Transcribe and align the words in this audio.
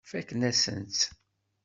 Fakken-asen-tt. 0.09 1.01